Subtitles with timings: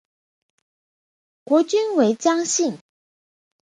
[1.43, 2.79] 国君为姜姓。